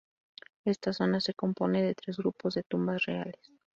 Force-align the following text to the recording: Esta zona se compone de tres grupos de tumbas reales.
Esta 0.65 0.93
zona 0.93 1.21
se 1.21 1.35
compone 1.35 1.83
de 1.83 1.93
tres 1.93 2.17
grupos 2.17 2.55
de 2.55 2.63
tumbas 2.63 3.05
reales. 3.05 3.53